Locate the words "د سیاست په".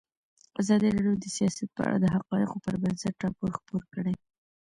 1.21-1.81